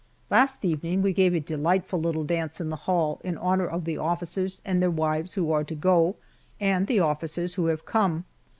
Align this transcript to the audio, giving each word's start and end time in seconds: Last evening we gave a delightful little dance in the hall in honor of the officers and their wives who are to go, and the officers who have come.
Last 0.31 0.65
evening 0.65 1.03
we 1.03 1.13
gave 1.13 1.35
a 1.35 1.39
delightful 1.39 2.01
little 2.01 2.23
dance 2.23 2.59
in 2.59 2.69
the 2.69 2.75
hall 2.89 3.21
in 3.23 3.37
honor 3.37 3.67
of 3.67 3.85
the 3.85 3.99
officers 3.99 4.59
and 4.65 4.81
their 4.81 4.89
wives 4.89 5.33
who 5.35 5.51
are 5.51 5.63
to 5.63 5.75
go, 5.75 6.15
and 6.59 6.87
the 6.87 6.99
officers 6.99 7.53
who 7.53 7.67
have 7.67 7.85
come. 7.85 8.25